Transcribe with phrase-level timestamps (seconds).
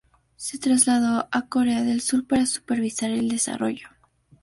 [0.35, 3.87] Se trasladó a Corea del Sur para supervisar el desarrollo.